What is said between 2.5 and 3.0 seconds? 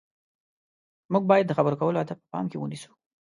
کې ونیسو.